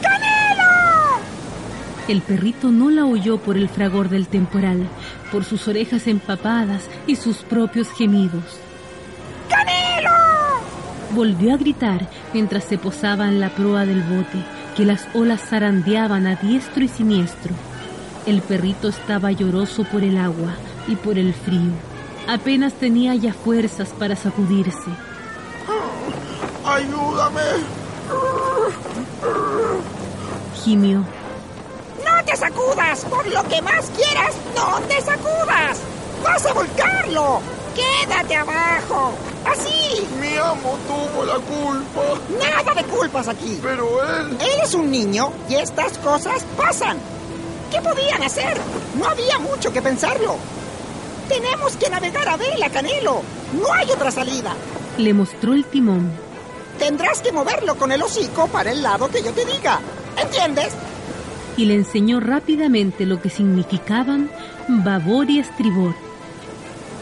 ¡Canelo! 0.00 1.18
el 2.08 2.22
perrito 2.22 2.70
no 2.70 2.88
la 2.88 3.04
oyó 3.04 3.36
por 3.36 3.58
el 3.58 3.68
fragor 3.68 4.08
del 4.08 4.28
temporal, 4.28 4.88
por 5.30 5.44
sus 5.44 5.68
orejas 5.68 6.06
empapadas 6.06 6.84
y 7.06 7.16
sus 7.16 7.38
propios 7.38 7.88
gemidos. 7.90 8.44
Volvió 11.10 11.54
a 11.54 11.56
gritar 11.56 12.06
mientras 12.32 12.64
se 12.64 12.78
posaba 12.78 13.28
en 13.28 13.40
la 13.40 13.48
proa 13.50 13.86
del 13.86 14.02
bote, 14.02 14.44
que 14.76 14.84
las 14.84 15.06
olas 15.14 15.40
zarandeaban 15.40 16.26
a 16.26 16.36
diestro 16.36 16.84
y 16.84 16.88
siniestro. 16.88 17.54
El 18.26 18.42
perrito 18.42 18.88
estaba 18.88 19.32
lloroso 19.32 19.84
por 19.84 20.04
el 20.04 20.18
agua 20.18 20.54
y 20.86 20.96
por 20.96 21.18
el 21.18 21.32
frío. 21.32 21.72
Apenas 22.28 22.74
tenía 22.74 23.14
ya 23.14 23.32
fuerzas 23.32 23.88
para 23.98 24.14
sacudirse. 24.14 24.90
¡Ayúdame! 26.66 27.40
Gimió. 30.62 30.98
¡No 30.98 32.24
te 32.26 32.36
sacudas! 32.36 33.06
Por 33.06 33.26
lo 33.28 33.42
que 33.48 33.62
más 33.62 33.90
quieras, 33.96 34.34
no 34.54 34.78
te 34.82 35.00
sacudas. 35.00 35.80
¡Vas 36.22 36.44
a 36.44 36.52
volcarlo! 36.52 37.40
¡Quédate 37.74 38.36
abajo! 38.36 39.14
¡Así! 39.46 39.97
Amo 40.60 40.76
tuvo 40.86 41.24
la 41.24 41.34
culpa. 41.34 42.20
Nada 42.38 42.74
de 42.74 42.88
culpas 42.88 43.28
aquí. 43.28 43.58
Pero 43.62 44.02
él... 44.02 44.36
Eres 44.40 44.74
un 44.74 44.90
niño 44.90 45.32
y 45.48 45.54
estas 45.54 45.98
cosas 45.98 46.44
pasan. 46.56 46.98
¿Qué 47.70 47.80
podían 47.80 48.22
hacer? 48.22 48.56
No 48.96 49.06
había 49.06 49.38
mucho 49.38 49.72
que 49.72 49.82
pensarlo. 49.82 50.36
Tenemos 51.28 51.76
que 51.76 51.90
navegar 51.90 52.28
a 52.28 52.36
vela, 52.36 52.70
Canelo. 52.70 53.22
No 53.60 53.72
hay 53.72 53.90
otra 53.90 54.10
salida. 54.10 54.54
Le 54.96 55.12
mostró 55.12 55.52
el 55.52 55.64
timón. 55.64 56.10
Tendrás 56.78 57.20
que 57.20 57.32
moverlo 57.32 57.76
con 57.76 57.92
el 57.92 58.02
hocico 58.02 58.46
para 58.48 58.70
el 58.72 58.82
lado 58.82 59.08
que 59.10 59.22
yo 59.22 59.32
te 59.32 59.44
diga. 59.44 59.80
¿Entiendes? 60.16 60.72
Y 61.56 61.66
le 61.66 61.74
enseñó 61.74 62.20
rápidamente 62.20 63.04
lo 63.04 63.20
que 63.20 63.30
significaban 63.30 64.30
babor 64.68 65.28
y 65.30 65.40
estribor. 65.40 66.07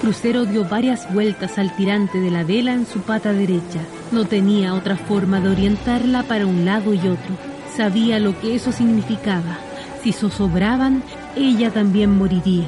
Crucero 0.00 0.44
dio 0.44 0.64
varias 0.64 1.12
vueltas 1.12 1.58
al 1.58 1.74
tirante 1.74 2.20
de 2.20 2.30
la 2.30 2.44
vela 2.44 2.74
en 2.74 2.86
su 2.86 3.00
pata 3.00 3.32
derecha. 3.32 3.80
No 4.12 4.26
tenía 4.26 4.74
otra 4.74 4.96
forma 4.96 5.40
de 5.40 5.48
orientarla 5.48 6.22
para 6.22 6.46
un 6.46 6.64
lado 6.64 6.92
y 6.92 6.98
otro. 6.98 7.34
Sabía 7.74 8.18
lo 8.18 8.38
que 8.38 8.54
eso 8.54 8.72
significaba. 8.72 9.58
Si 10.02 10.12
zozobraban, 10.12 11.02
ella 11.34 11.70
también 11.70 12.16
moriría. 12.16 12.66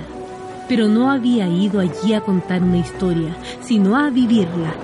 Pero 0.69 0.89
no 0.89 1.11
había 1.11 1.49
ido 1.49 1.81
allí 1.81 2.15
a 2.15 2.23
contar 2.23 2.63
una 2.63 2.79
historia, 2.79 3.37
sino 3.63 3.97
a 3.97 4.11
vivirla. 4.11 4.75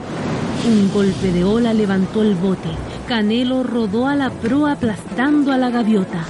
Un 0.67 0.91
golpe 0.93 1.33
de 1.33 1.45
ola 1.45 1.75
levantó 1.75 2.23
el 2.23 2.35
bote. 2.35 2.71
Canelo 3.09 3.63
rodó 3.63 4.07
a 4.07 4.17
la 4.17 4.31
proa 4.31 4.73
aplastando 4.73 5.53
a 5.53 5.59
la 5.59 5.71
gaviota. 5.71 6.25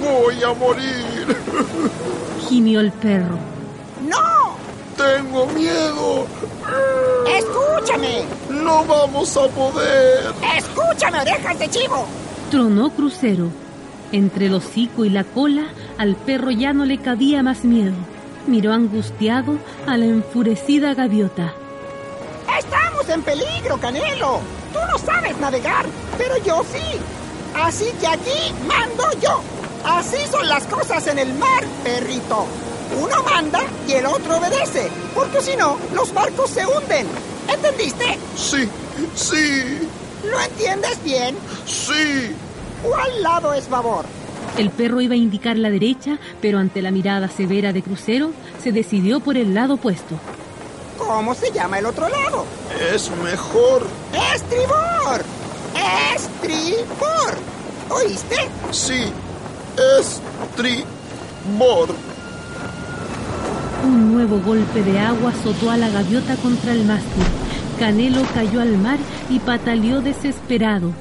Voy 0.00 0.42
a 0.42 0.54
morir. 0.54 1.36
Gimió 2.48 2.80
el 2.80 2.92
perro. 2.92 3.38
¡No! 4.08 4.31
Tengo 5.02 5.46
miedo. 5.46 6.26
¡Escúchame! 7.26 8.22
No 8.50 8.84
vamos 8.84 9.36
a 9.36 9.48
poder. 9.48 10.32
¡Escúchame, 10.56 11.20
orejas 11.20 11.58
de 11.58 11.68
chivo! 11.68 12.06
Tronó 12.50 12.90
Crucero. 12.90 13.48
Entre 14.12 14.46
el 14.46 14.54
hocico 14.54 15.04
y 15.04 15.10
la 15.10 15.24
cola, 15.24 15.64
al 15.98 16.14
perro 16.14 16.50
ya 16.52 16.72
no 16.72 16.84
le 16.84 16.98
cabía 16.98 17.42
más 17.42 17.64
miedo. 17.64 17.94
Miró 18.46 18.72
angustiado 18.72 19.56
a 19.86 19.96
la 19.96 20.04
enfurecida 20.04 20.94
gaviota. 20.94 21.52
¡Estamos 22.58 23.08
en 23.08 23.22
peligro, 23.22 23.78
Canelo! 23.78 24.40
Tú 24.72 24.78
no 24.88 24.98
sabes 24.98 25.36
navegar, 25.38 25.86
pero 26.16 26.36
yo 26.44 26.62
sí. 26.72 26.98
Así 27.54 27.86
que 28.00 28.06
aquí 28.06 28.54
mando 28.68 29.04
yo. 29.20 29.40
Así 29.84 30.18
son 30.30 30.48
las 30.48 30.64
cosas 30.66 31.06
en 31.08 31.18
el 31.18 31.34
mar, 31.34 31.64
perrito. 31.82 32.46
Uno 33.00 33.22
manda 33.22 33.62
y 33.88 33.92
el 33.92 34.06
otro 34.06 34.38
obedece, 34.38 34.90
porque 35.14 35.40
si 35.40 35.56
no, 35.56 35.78
los 35.94 36.12
barcos 36.12 36.50
se 36.50 36.66
hunden. 36.66 37.06
¿Entendiste? 37.48 38.18
Sí, 38.36 38.68
sí, 39.14 39.88
¿Lo 40.30 40.40
entiendes 40.40 41.02
bien? 41.02 41.36
sí. 41.66 42.34
¿Cuál 42.82 43.22
lado 43.22 43.54
es 43.54 43.68
babor? 43.68 44.04
El 44.58 44.70
perro 44.70 45.00
iba 45.00 45.14
a 45.14 45.16
indicar 45.16 45.56
la 45.56 45.70
derecha, 45.70 46.18
pero 46.40 46.58
ante 46.58 46.82
la 46.82 46.90
mirada 46.90 47.28
severa 47.28 47.72
de 47.72 47.80
Crucero, 47.82 48.32
se 48.62 48.72
decidió 48.72 49.20
por 49.20 49.36
el 49.36 49.54
lado 49.54 49.74
opuesto. 49.74 50.16
¿Cómo 50.98 51.32
se 51.34 51.52
llama 51.52 51.78
el 51.78 51.86
otro 51.86 52.08
lado? 52.08 52.44
Es 52.92 53.08
mejor. 53.22 53.86
¡Estribor! 54.34 55.22
¡Estribor! 56.14 57.38
¿Oíste? 57.90 58.36
Sí, 58.72 59.04
estribor. 59.98 61.94
Un 63.84 64.12
nuevo 64.12 64.38
golpe 64.40 64.82
de 64.82 65.00
agua 65.00 65.30
azotó 65.30 65.70
a 65.70 65.76
la 65.76 65.88
gaviota 65.88 66.36
contra 66.36 66.72
el 66.72 66.84
mástil. 66.84 67.24
Canelo 67.78 68.22
cayó 68.32 68.60
al 68.60 68.78
mar 68.78 68.98
y 69.28 69.40
pataleó 69.40 70.00
desesperado. 70.00 70.92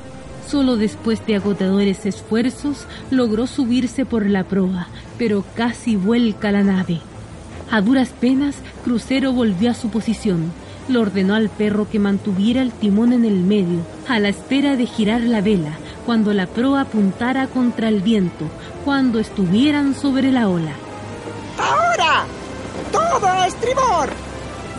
Solo 0.47 0.77
después 0.77 1.25
de 1.27 1.35
agotadores 1.35 2.05
esfuerzos 2.07 2.87
logró 3.11 3.45
subirse 3.45 4.05
por 4.05 4.25
la 4.25 4.43
proa, 4.43 4.87
pero 5.19 5.45
casi 5.55 5.95
vuelca 5.95 6.51
la 6.51 6.63
nave. 6.63 7.01
A 7.69 7.81
duras 7.81 8.09
penas, 8.09 8.55
Crucero 8.83 9.31
volvió 9.31 9.69
a 9.71 9.75
su 9.75 9.89
posición. 9.89 10.51
Le 10.89 10.97
ordenó 10.97 11.35
al 11.35 11.49
perro 11.49 11.87
que 11.89 11.99
mantuviera 11.99 12.63
el 12.63 12.71
timón 12.71 13.13
en 13.13 13.25
el 13.25 13.41
medio, 13.41 13.79
a 14.09 14.19
la 14.19 14.29
espera 14.29 14.75
de 14.75 14.87
girar 14.87 15.21
la 15.21 15.41
vela, 15.41 15.77
cuando 16.05 16.33
la 16.33 16.47
proa 16.47 16.81
apuntara 16.81 17.45
contra 17.47 17.87
el 17.87 18.01
viento, 18.01 18.45
cuando 18.83 19.19
estuvieran 19.19 19.93
sobre 19.93 20.31
la 20.31 20.49
ola. 20.49 20.73
¡Ahora! 21.59 22.25
¡Todo 23.11 23.27
a 23.27 23.47
estribor! 23.47 24.09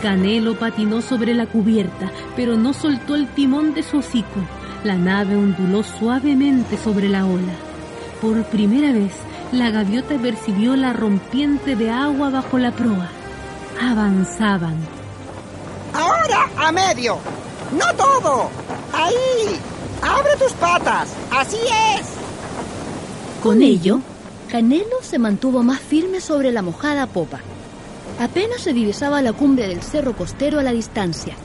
Canelo 0.01 0.57
patinó 0.57 1.01
sobre 1.01 1.35
la 1.35 1.45
cubierta, 1.45 2.11
pero 2.35 2.57
no 2.57 2.73
soltó 2.73 3.13
el 3.15 3.27
timón 3.27 3.75
de 3.75 3.83
su 3.83 3.99
hocico. 3.99 4.39
La 4.83 4.95
nave 4.95 5.35
onduló 5.35 5.83
suavemente 5.83 6.77
sobre 6.77 7.09
la 7.09 7.25
ola. 7.25 7.53
Por 8.21 8.43
primera 8.45 8.91
vez, 8.91 9.13
la 9.51 9.69
gaviota 9.69 10.15
percibió 10.15 10.75
la 10.75 10.93
rompiente 10.93 11.75
de 11.75 11.91
agua 11.91 12.31
bajo 12.31 12.57
la 12.57 12.71
proa. 12.71 13.07
Avanzaban. 13.79 14.77
¡Ahora 15.93 16.49
a 16.57 16.71
medio! 16.71 17.19
¡No 17.71 17.85
todo! 17.95 18.49
¡Ahí! 18.93 19.59
¡Abre 20.01 20.35
tus 20.39 20.53
patas! 20.53 21.13
¡Así 21.31 21.57
es! 21.99 22.07
Con 23.43 23.61
ello, 23.61 23.99
Canelo 24.49 25.01
se 25.01 25.19
mantuvo 25.19 25.61
más 25.61 25.79
firme 25.79 26.19
sobre 26.19 26.51
la 26.51 26.63
mojada 26.63 27.05
popa. 27.05 27.39
Apenas 28.19 28.61
se 28.61 28.73
divisaba 28.73 29.21
la 29.21 29.33
cumbre 29.33 29.67
del 29.67 29.81
cerro 29.81 30.15
costero 30.15 30.59
a 30.59 30.63
la 30.63 30.71
distancia. 30.71 31.35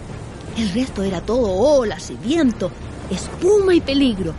El 0.56 0.70
resto 0.70 1.02
era 1.02 1.20
todo 1.20 1.50
olas 1.50 2.10
y 2.10 2.14
viento, 2.14 2.70
espuma 3.10 3.74
y 3.74 3.80
peligro. 3.80 4.34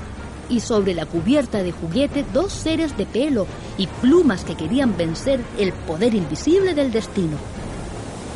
Y 0.49 0.61
sobre 0.61 0.93
la 0.93 1.05
cubierta 1.05 1.61
de 1.61 1.71
juguete 1.71 2.25
dos 2.33 2.51
seres 2.51 2.97
de 2.97 3.05
pelo 3.05 3.45
y 3.77 3.87
plumas 3.87 4.43
que 4.43 4.55
querían 4.55 4.97
vencer 4.97 5.41
el 5.57 5.73
poder 5.73 6.15
invisible 6.15 6.73
del 6.73 6.91
destino. 6.91 7.37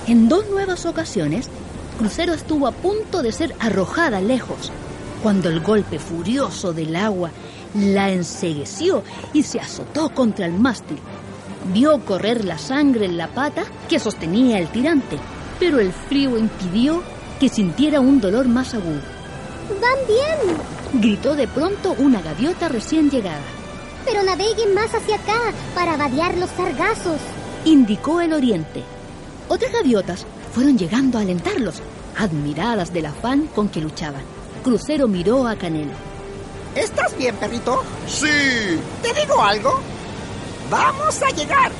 En 0.08 0.30
dos 0.30 0.50
nuevas 0.50 0.86
ocasiones, 0.86 1.50
Crucero 1.98 2.34
estuvo 2.34 2.68
a 2.68 2.72
punto 2.72 3.22
de 3.22 3.32
ser 3.32 3.56
arrojada 3.60 4.20
lejos, 4.22 4.72
cuando 5.22 5.50
el 5.50 5.62
golpe 5.62 6.00
furioso 6.00 6.74
del 6.74 6.96
agua 6.96 7.32
la 7.74 8.12
ensegueció 8.12 9.04
y 9.32 9.44
se 9.44 9.60
azotó 9.60 10.10
contra 10.10 10.46
el 10.46 10.54
mástil. 10.54 10.98
Vio 11.66 12.04
correr 12.04 12.44
la 12.44 12.58
sangre 12.58 13.06
en 13.06 13.18
la 13.18 13.28
pata 13.28 13.64
que 13.88 14.00
sostenía 14.00 14.60
el 14.60 14.68
tirante, 14.68 15.18
pero 15.60 15.80
el 15.80 15.94
frío 15.94 16.38
impidió 16.38 17.02
que 17.40 17.50
sintiera 17.50 18.00
un 18.00 18.20
dolor 18.20 18.48
más 18.48 18.74
agudo. 18.74 19.02
¡Van 19.82 20.08
bien! 20.08 20.58
Gritó 21.02 21.36
de 21.36 21.48
pronto 21.48 21.96
una 21.98 22.22
gaviota 22.22 22.68
recién 22.68 23.10
llegada. 23.10 23.42
Pero 24.06 24.24
naveguen 24.24 24.74
más 24.74 24.94
hacia 24.94 25.16
acá 25.16 25.54
para 25.74 25.96
vadear 25.96 26.38
los 26.38 26.50
sargazos. 26.50 27.20
Indicó 27.64 28.20
el 28.20 28.34
oriente. 28.34 28.84
Otras 29.48 29.72
gaviotas 29.72 30.26
fueron 30.54 30.78
llegando 30.78 31.18
a 31.18 31.22
alentarlos, 31.22 31.82
admiradas 32.18 32.92
del 32.92 33.06
afán 33.06 33.48
con 33.48 33.70
que 33.70 33.82
luchaban. 33.82 34.24
Crucero 34.64 35.08
miró 35.08 35.48
a 35.48 35.56
Canelo. 35.56 35.94
¿Estás 36.76 37.18
bien, 37.18 37.36
perrito? 37.36 37.84
Sí. 38.08 38.28
¿Te 39.02 39.14
digo 39.14 39.42
algo? 39.42 39.80
¡Vamos 40.74 41.22
a 41.22 41.30
llegar! 41.30 41.72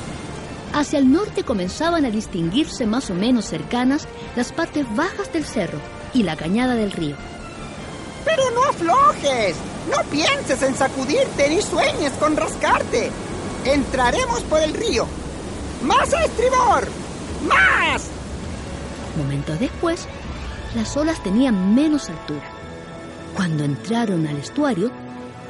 Hacia 0.72 1.00
el 1.00 1.10
norte 1.10 1.42
comenzaban 1.42 2.04
a 2.04 2.10
distinguirse 2.10 2.86
más 2.86 3.10
o 3.10 3.14
menos 3.14 3.44
cercanas 3.44 4.06
las 4.36 4.52
partes 4.52 4.86
bajas 4.94 5.32
del 5.32 5.44
cerro 5.44 5.80
y 6.12 6.22
la 6.22 6.36
cañada 6.36 6.76
del 6.76 6.92
río. 6.92 7.16
Pero 8.24 8.42
no 8.52 8.62
aflojes. 8.62 9.56
No 9.90 10.00
pienses 10.12 10.62
en 10.62 10.76
sacudirte 10.76 11.50
ni 11.50 11.60
sueñes 11.60 12.12
con 12.20 12.36
rascarte. 12.36 13.10
Entraremos 13.64 14.42
por 14.42 14.62
el 14.62 14.72
río. 14.72 15.08
¡Más 15.82 16.14
a 16.14 16.24
estribor! 16.26 16.86
¡Más! 17.48 18.06
Momentos 19.16 19.58
después, 19.58 20.06
las 20.76 20.96
olas 20.96 21.20
tenían 21.20 21.74
menos 21.74 22.08
altura. 22.10 22.48
Cuando 23.34 23.64
entraron 23.64 24.28
al 24.28 24.36
estuario, 24.36 24.92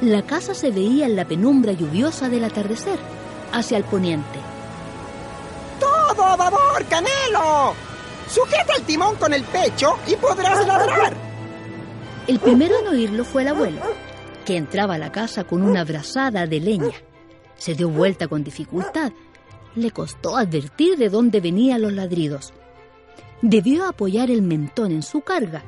la 0.01 0.23
casa 0.23 0.55
se 0.55 0.71
veía 0.71 1.05
en 1.05 1.15
la 1.15 1.25
penumbra 1.25 1.73
lluviosa 1.73 2.27
del 2.27 2.43
atardecer, 2.43 2.97
hacia 3.51 3.77
el 3.77 3.83
poniente. 3.83 4.39
¡Todo 5.79 6.23
a 6.23 6.35
babor, 6.35 6.85
Canelo! 6.89 7.73
Sujeta 8.27 8.75
el 8.77 8.83
timón 8.83 9.15
con 9.15 9.33
el 9.33 9.43
pecho 9.43 9.97
y 10.07 10.15
podrás 10.15 10.65
ladrar. 10.65 11.13
El 12.27 12.39
primero 12.39 12.79
en 12.79 12.87
oírlo 12.87 13.23
fue 13.23 13.43
el 13.43 13.49
abuelo, 13.49 13.81
que 14.45 14.57
entraba 14.57 14.95
a 14.95 14.97
la 14.97 15.11
casa 15.11 15.43
con 15.43 15.61
una 15.61 15.83
brazada 15.83 16.47
de 16.47 16.59
leña. 16.59 16.95
Se 17.55 17.75
dio 17.75 17.89
vuelta 17.89 18.27
con 18.27 18.43
dificultad. 18.43 19.11
Le 19.75 19.91
costó 19.91 20.37
advertir 20.37 20.97
de 20.97 21.09
dónde 21.09 21.39
venían 21.39 21.81
los 21.81 21.93
ladridos. 21.93 22.53
Debió 23.41 23.85
apoyar 23.85 24.31
el 24.31 24.41
mentón 24.41 24.91
en 24.91 25.03
su 25.03 25.21
carga, 25.21 25.63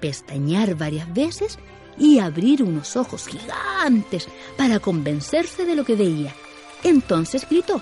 pestañear 0.00 0.76
varias 0.76 1.12
veces 1.12 1.58
y 1.98 2.20
abrir 2.20 2.62
unos 2.62 2.96
ojos 2.96 3.26
gigantes 3.26 4.28
para 4.56 4.78
convencerse 4.78 5.64
de 5.64 5.74
lo 5.74 5.84
que 5.84 5.96
veía. 5.96 6.32
Entonces 6.82 7.46
gritó. 7.48 7.80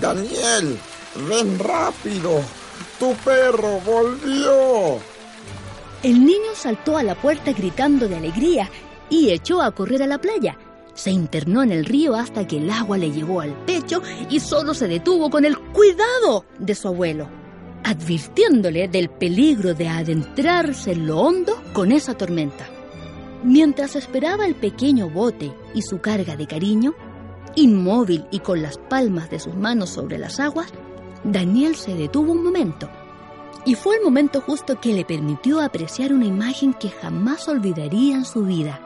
Daniel, 0.00 0.78
ven 1.28 1.58
rápido. 1.58 2.42
Tu 2.98 3.14
perro 3.16 3.80
volvió. 3.80 4.98
El 6.02 6.24
niño 6.24 6.54
saltó 6.54 6.96
a 6.96 7.02
la 7.02 7.14
puerta 7.14 7.52
gritando 7.52 8.08
de 8.08 8.16
alegría 8.16 8.70
y 9.08 9.30
echó 9.30 9.62
a 9.62 9.70
correr 9.72 10.02
a 10.02 10.06
la 10.06 10.18
playa. 10.18 10.58
Se 10.94 11.10
internó 11.10 11.62
en 11.62 11.72
el 11.72 11.84
río 11.84 12.14
hasta 12.14 12.46
que 12.46 12.58
el 12.58 12.70
agua 12.70 12.98
le 12.98 13.10
llegó 13.10 13.40
al 13.40 13.52
pecho 13.64 14.02
y 14.30 14.38
solo 14.38 14.74
se 14.74 14.86
detuvo 14.86 15.28
con 15.28 15.44
el 15.44 15.58
cuidado 15.58 16.44
de 16.58 16.74
su 16.74 16.88
abuelo, 16.88 17.28
advirtiéndole 17.82 18.86
del 18.88 19.10
peligro 19.10 19.74
de 19.74 19.88
adentrarse 19.88 20.92
en 20.92 21.06
lo 21.06 21.20
hondo 21.20 21.60
con 21.72 21.90
esa 21.90 22.14
tormenta. 22.14 22.68
Mientras 23.42 23.96
esperaba 23.96 24.46
el 24.46 24.54
pequeño 24.54 25.10
bote 25.10 25.52
y 25.74 25.82
su 25.82 26.00
carga 26.00 26.36
de 26.36 26.46
cariño, 26.46 26.94
inmóvil 27.56 28.26
y 28.30 28.40
con 28.40 28.62
las 28.62 28.78
palmas 28.78 29.30
de 29.30 29.38
sus 29.38 29.54
manos 29.54 29.90
sobre 29.90 30.18
las 30.18 30.40
aguas, 30.40 30.72
Daniel 31.24 31.76
se 31.76 31.94
detuvo 31.94 32.32
un 32.32 32.44
momento. 32.44 32.88
Y 33.64 33.74
fue 33.74 33.96
el 33.96 34.02
momento 34.02 34.40
justo 34.40 34.78
que 34.80 34.92
le 34.92 35.04
permitió 35.04 35.60
apreciar 35.60 36.12
una 36.12 36.26
imagen 36.26 36.74
que 36.74 36.90
jamás 36.90 37.48
olvidaría 37.48 38.14
en 38.14 38.24
su 38.24 38.44
vida. 38.44 38.80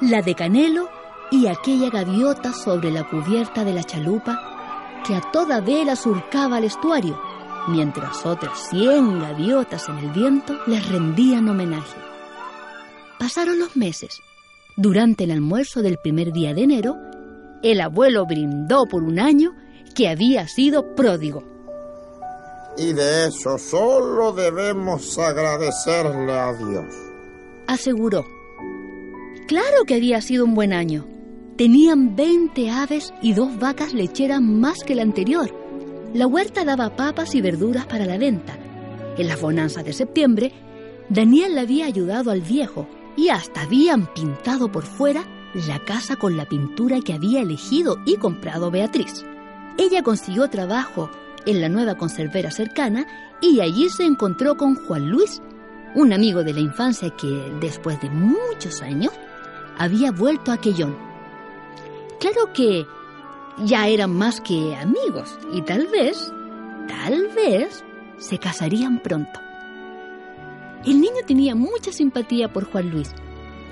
La 0.00 0.20
de 0.22 0.34
Canelo 0.34 0.88
y 1.30 1.46
aquella 1.46 1.90
gaviota 1.90 2.52
sobre 2.52 2.90
la 2.90 3.08
cubierta 3.08 3.64
de 3.64 3.72
la 3.72 3.84
chalupa 3.84 5.02
que 5.06 5.14
a 5.14 5.20
toda 5.32 5.60
vela 5.60 5.96
surcaba 5.96 6.58
el 6.58 6.64
estuario, 6.64 7.18
mientras 7.68 8.26
otras 8.26 8.68
cien 8.68 9.20
gaviotas 9.20 9.88
en 9.88 9.98
el 9.98 10.10
viento 10.10 10.58
les 10.66 10.86
rendían 10.88 11.48
homenaje. 11.48 11.96
Pasaron 13.18 13.58
los 13.58 13.76
meses. 13.76 14.20
Durante 14.76 15.24
el 15.24 15.30
almuerzo 15.30 15.82
del 15.82 15.98
primer 15.98 16.32
día 16.32 16.54
de 16.54 16.62
enero, 16.62 16.96
el 17.62 17.80
abuelo 17.80 18.26
brindó 18.26 18.86
por 18.86 19.02
un 19.02 19.18
año 19.18 19.54
que 19.94 20.08
había 20.08 20.48
sido 20.48 20.94
pródigo. 20.94 21.44
Y 22.78 22.92
de 22.92 23.26
eso 23.26 23.58
solo 23.58 24.32
debemos 24.32 25.18
agradecerle 25.18 26.32
a 26.32 26.52
Dios. 26.54 26.94
Aseguró. 27.66 28.24
Claro 29.46 29.84
que 29.86 29.96
había 29.96 30.20
sido 30.20 30.44
un 30.44 30.54
buen 30.54 30.72
año. 30.72 31.06
Tenían 31.56 32.16
20 32.16 32.70
aves 32.70 33.12
y 33.20 33.34
dos 33.34 33.58
vacas 33.58 33.92
lecheras 33.92 34.40
más 34.40 34.82
que 34.84 34.94
el 34.94 35.00
anterior. 35.00 35.54
La 36.14 36.26
huerta 36.26 36.64
daba 36.64 36.96
papas 36.96 37.34
y 37.34 37.40
verduras 37.40 37.86
para 37.86 38.06
la 38.06 38.16
venta. 38.16 38.56
En 39.18 39.28
las 39.28 39.40
bonanzas 39.40 39.84
de 39.84 39.92
septiembre, 39.92 40.52
Daniel 41.08 41.54
le 41.56 41.60
había 41.60 41.86
ayudado 41.86 42.30
al 42.30 42.40
viejo 42.40 42.86
y 43.16 43.28
hasta 43.28 43.62
habían 43.62 44.06
pintado 44.14 44.72
por 44.72 44.84
fuera 44.84 45.24
la 45.54 45.78
casa 45.80 46.16
con 46.16 46.36
la 46.36 46.46
pintura 46.46 47.00
que 47.00 47.12
había 47.12 47.42
elegido 47.42 47.98
y 48.06 48.16
comprado 48.16 48.70
Beatriz. 48.70 49.24
Ella 49.78 50.02
consiguió 50.02 50.48
trabajo 50.48 51.10
en 51.46 51.60
la 51.60 51.68
nueva 51.68 51.96
conservera 51.96 52.50
cercana 52.50 53.06
y 53.40 53.60
allí 53.60 53.88
se 53.88 54.04
encontró 54.04 54.56
con 54.56 54.74
Juan 54.74 55.10
Luis, 55.10 55.40
un 55.94 56.12
amigo 56.12 56.44
de 56.44 56.52
la 56.52 56.60
infancia 56.60 57.10
que, 57.10 57.52
después 57.60 58.00
de 58.00 58.10
muchos 58.10 58.82
años, 58.82 59.12
había 59.78 60.12
vuelto 60.12 60.52
a 60.52 60.58
Quellón. 60.58 60.96
Claro 62.20 62.52
que 62.52 62.86
ya 63.64 63.88
eran 63.88 64.14
más 64.14 64.40
que 64.40 64.76
amigos 64.76 65.38
y 65.52 65.62
tal 65.62 65.86
vez, 65.86 66.32
tal 66.88 67.28
vez, 67.34 67.84
se 68.18 68.38
casarían 68.38 68.98
pronto. 69.00 69.40
El 70.84 71.00
niño 71.00 71.22
tenía 71.26 71.54
mucha 71.54 71.92
simpatía 71.92 72.52
por 72.52 72.64
Juan 72.70 72.90
Luis, 72.90 73.14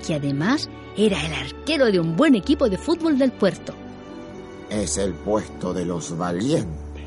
que 0.05 0.15
además 0.15 0.69
era 0.97 1.23
el 1.25 1.33
arquero 1.33 1.91
de 1.91 1.99
un 1.99 2.15
buen 2.15 2.35
equipo 2.35 2.69
de 2.69 2.77
fútbol 2.77 3.17
del 3.17 3.31
puerto. 3.31 3.73
Es 4.69 4.97
el 4.97 5.13
puesto 5.13 5.73
de 5.73 5.85
los 5.85 6.17
valientes. 6.17 7.05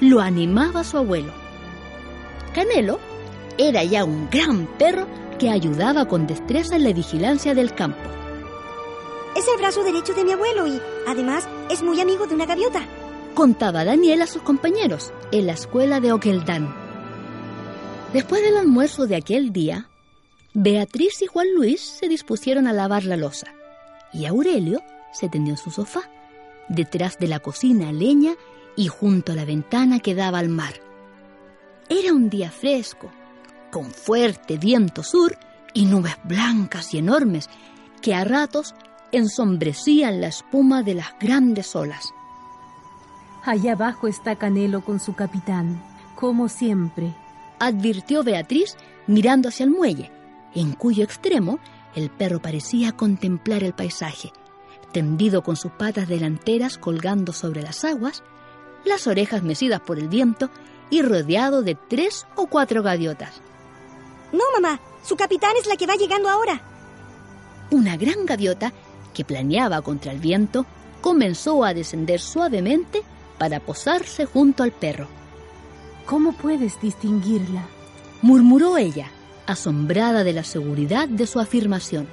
Lo 0.00 0.20
animaba 0.20 0.84
su 0.84 0.98
abuelo. 0.98 1.32
Canelo 2.54 2.98
era 3.56 3.82
ya 3.84 4.04
un 4.04 4.28
gran 4.30 4.66
perro 4.78 5.06
que 5.38 5.50
ayudaba 5.50 6.06
con 6.06 6.26
destreza 6.26 6.76
en 6.76 6.84
la 6.84 6.92
vigilancia 6.92 7.54
del 7.54 7.74
campo. 7.74 8.08
Es 9.36 9.46
el 9.46 9.58
brazo 9.58 9.84
derecho 9.84 10.14
de 10.14 10.24
mi 10.24 10.32
abuelo 10.32 10.66
y, 10.66 10.80
además, 11.06 11.48
es 11.70 11.82
muy 11.82 12.00
amigo 12.00 12.26
de 12.26 12.34
una 12.34 12.46
gaviota. 12.46 12.82
Contaba 13.34 13.84
Daniel 13.84 14.22
a 14.22 14.26
sus 14.26 14.42
compañeros 14.42 15.12
en 15.30 15.46
la 15.46 15.52
escuela 15.52 16.00
de 16.00 16.12
Oqueldán. 16.12 16.74
Después 18.12 18.42
del 18.42 18.56
almuerzo 18.56 19.06
de 19.06 19.16
aquel 19.16 19.52
día, 19.52 19.88
Beatriz 20.54 21.20
y 21.20 21.26
Juan 21.26 21.46
Luis 21.54 21.80
se 21.80 22.08
dispusieron 22.08 22.66
a 22.66 22.72
lavar 22.72 23.04
la 23.04 23.16
losa 23.16 23.48
y 24.12 24.24
Aurelio 24.24 24.82
se 25.12 25.28
tendió 25.28 25.52
en 25.52 25.58
su 25.58 25.70
sofá, 25.70 26.02
detrás 26.68 27.18
de 27.18 27.28
la 27.28 27.40
cocina 27.40 27.92
leña 27.92 28.34
y 28.74 28.88
junto 28.88 29.32
a 29.32 29.34
la 29.34 29.44
ventana 29.44 30.00
que 30.00 30.14
daba 30.14 30.38
al 30.38 30.48
mar. 30.48 30.74
Era 31.90 32.12
un 32.12 32.30
día 32.30 32.50
fresco, 32.50 33.10
con 33.70 33.90
fuerte 33.90 34.56
viento 34.56 35.02
sur 35.02 35.36
y 35.74 35.84
nubes 35.84 36.16
blancas 36.24 36.94
y 36.94 36.98
enormes 36.98 37.50
que 38.00 38.14
a 38.14 38.24
ratos 38.24 38.74
ensombrecían 39.12 40.20
la 40.20 40.28
espuma 40.28 40.82
de 40.82 40.94
las 40.94 41.08
grandes 41.20 41.76
olas. 41.76 42.12
Allá 43.44 43.72
abajo 43.72 44.08
está 44.08 44.36
Canelo 44.36 44.82
con 44.82 44.98
su 44.98 45.14
capitán, 45.14 45.82
como 46.14 46.48
siempre, 46.48 47.14
advirtió 47.58 48.22
Beatriz 48.22 48.76
mirando 49.06 49.48
hacia 49.48 49.64
el 49.64 49.70
muelle, 49.70 50.10
en 50.60 50.72
cuyo 50.72 51.04
extremo 51.04 51.58
el 51.94 52.10
perro 52.10 52.40
parecía 52.40 52.92
contemplar 52.92 53.62
el 53.62 53.74
paisaje, 53.74 54.32
tendido 54.92 55.42
con 55.42 55.56
sus 55.56 55.72
patas 55.72 56.08
delanteras 56.08 56.78
colgando 56.78 57.32
sobre 57.32 57.62
las 57.62 57.84
aguas, 57.84 58.22
las 58.84 59.06
orejas 59.06 59.42
mecidas 59.42 59.80
por 59.80 59.98
el 59.98 60.08
viento 60.08 60.50
y 60.90 61.02
rodeado 61.02 61.62
de 61.62 61.74
tres 61.74 62.26
o 62.34 62.46
cuatro 62.46 62.82
gaviotas. 62.82 63.40
No, 64.32 64.44
mamá. 64.54 64.80
Su 65.04 65.16
capitán 65.16 65.52
es 65.58 65.66
la 65.66 65.76
que 65.76 65.86
va 65.86 65.94
llegando 65.94 66.28
ahora. 66.28 66.60
Una 67.70 67.96
gran 67.96 68.26
gaviota, 68.26 68.72
que 69.14 69.24
planeaba 69.24 69.80
contra 69.80 70.12
el 70.12 70.18
viento, 70.18 70.66
comenzó 71.00 71.64
a 71.64 71.72
descender 71.72 72.20
suavemente 72.20 73.02
para 73.38 73.60
posarse 73.60 74.26
junto 74.26 74.62
al 74.62 74.72
perro. 74.72 75.06
¿Cómo 76.04 76.32
puedes 76.32 76.80
distinguirla? 76.80 77.62
murmuró 78.20 78.76
ella, 78.76 79.10
asombrada 79.48 80.22
de 80.22 80.32
la 80.32 80.44
seguridad 80.44 81.08
de 81.08 81.26
su 81.26 81.40
afirmación. 81.40 82.06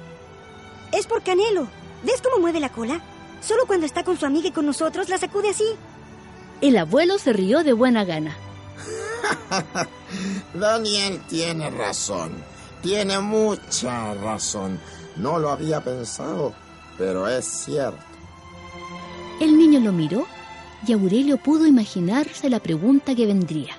Es 0.92 1.06
por 1.06 1.22
Canelo. 1.22 1.68
¿Ves 2.02 2.20
cómo 2.22 2.38
mueve 2.38 2.60
la 2.60 2.70
cola? 2.70 3.00
Solo 3.40 3.66
cuando 3.66 3.86
está 3.86 4.02
con 4.02 4.18
su 4.18 4.26
amiga 4.26 4.48
y 4.48 4.52
con 4.52 4.66
nosotros 4.66 5.08
la 5.08 5.18
sacude 5.18 5.50
así. 5.50 5.66
El 6.60 6.76
abuelo 6.78 7.18
se 7.18 7.32
rió 7.32 7.62
de 7.62 7.74
buena 7.74 8.04
gana. 8.04 8.36
Daniel 10.54 11.20
tiene 11.28 11.70
razón. 11.70 12.32
Tiene 12.82 13.20
mucha 13.20 14.14
razón. 14.14 14.80
No 15.16 15.38
lo 15.38 15.50
había 15.50 15.82
pensado, 15.82 16.54
pero 16.96 17.28
es 17.28 17.44
cierto. 17.44 17.98
El 19.40 19.58
niño 19.58 19.80
lo 19.80 19.92
miró 19.92 20.26
y 20.86 20.92
Aurelio 20.92 21.36
pudo 21.36 21.66
imaginarse 21.66 22.48
la 22.48 22.60
pregunta 22.60 23.14
que 23.14 23.26
vendría. 23.26 23.74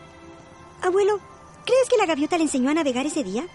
Abuelo, 0.82 1.20
¿crees 1.68 1.90
que 1.90 1.98
la 1.98 2.08
gaviota 2.08 2.38
le 2.38 2.46
enseñó 2.46 2.72
a 2.72 2.74
navegar 2.74 3.06
ese 3.06 3.24
día? 3.24 3.46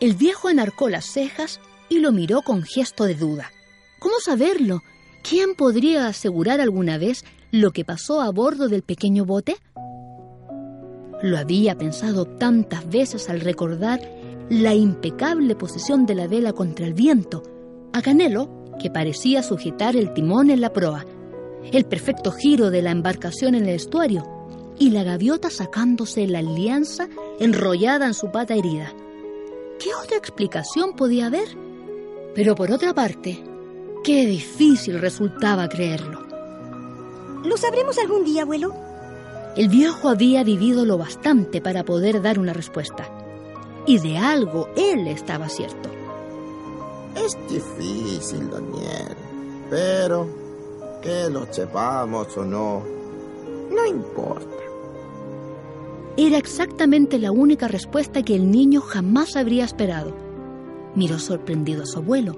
El 0.00 0.14
viejo 0.14 0.48
enarcó 0.48 0.88
las 0.88 1.04
cejas 1.04 1.60
y 1.88 1.98
lo 1.98 2.12
miró 2.12 2.42
con 2.42 2.62
gesto 2.62 3.04
de 3.04 3.14
duda. 3.14 3.52
¿Cómo 3.98 4.18
saberlo? 4.20 4.82
¿Quién 5.22 5.54
podría 5.54 6.06
asegurar 6.06 6.60
alguna 6.60 6.98
vez 6.98 7.24
lo 7.50 7.72
que 7.72 7.84
pasó 7.84 8.20
a 8.22 8.30
bordo 8.30 8.68
del 8.68 8.82
pequeño 8.82 9.24
bote? 9.24 9.56
Lo 11.22 11.38
había 11.38 11.76
pensado 11.76 12.24
tantas 12.24 12.88
veces 12.88 13.28
al 13.28 13.40
recordar 13.40 14.00
la 14.48 14.74
impecable 14.74 15.54
posición 15.54 16.06
de 16.06 16.14
la 16.14 16.26
vela 16.26 16.52
contra 16.52 16.86
el 16.86 16.94
viento, 16.94 17.42
a 17.92 18.02
Canelo, 18.02 18.74
que 18.80 18.90
parecía 18.90 19.42
sujetar 19.42 19.96
el 19.96 20.12
timón 20.14 20.50
en 20.50 20.60
la 20.60 20.72
proa, 20.72 21.04
el 21.72 21.84
perfecto 21.84 22.32
giro 22.32 22.70
de 22.70 22.82
la 22.82 22.90
embarcación 22.90 23.54
en 23.54 23.64
el 23.64 23.74
estuario 23.74 24.41
y 24.82 24.90
la 24.90 25.04
gaviota 25.04 25.48
sacándose 25.48 26.26
la 26.26 26.40
alianza 26.40 27.08
enrollada 27.38 28.04
en 28.04 28.14
su 28.14 28.32
pata 28.32 28.54
herida. 28.54 28.92
¿Qué 29.78 29.94
otra 29.94 30.16
explicación 30.16 30.96
podía 30.96 31.26
haber? 31.26 31.56
Pero 32.34 32.56
por 32.56 32.72
otra 32.72 32.92
parte, 32.92 33.44
qué 34.02 34.26
difícil 34.26 34.98
resultaba 34.98 35.68
creerlo. 35.68 36.26
¿Lo 37.44 37.56
sabremos 37.56 37.96
algún 37.98 38.24
día, 38.24 38.42
abuelo? 38.42 38.74
El 39.54 39.68
viejo 39.68 40.08
había 40.08 40.42
vivido 40.42 40.84
lo 40.84 40.98
bastante 40.98 41.60
para 41.60 41.84
poder 41.84 42.20
dar 42.20 42.40
una 42.40 42.52
respuesta. 42.52 43.08
Y 43.86 44.00
de 44.00 44.18
algo 44.18 44.68
él 44.76 45.06
estaba 45.06 45.48
cierto. 45.48 45.90
Es 47.14 47.38
difícil, 47.48 48.50
Daniel. 48.50 49.16
Pero 49.70 50.26
que 51.00 51.30
lo 51.30 51.46
sepamos 51.52 52.36
o 52.36 52.44
no, 52.44 52.82
no 53.70 53.86
importa. 53.86 54.51
Era 56.16 56.36
exactamente 56.36 57.18
la 57.18 57.32
única 57.32 57.68
respuesta 57.68 58.22
que 58.22 58.34
el 58.34 58.50
niño 58.50 58.82
jamás 58.82 59.34
habría 59.34 59.64
esperado. 59.64 60.14
Miró 60.94 61.18
sorprendido 61.18 61.84
a 61.84 61.86
su 61.86 61.98
abuelo. 62.00 62.36